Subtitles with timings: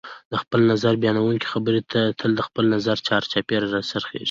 [0.31, 1.81] د خپل نظر بیانونکي خبرې
[2.19, 4.19] تل د خپل نظر چار چاپېره راڅرخیږي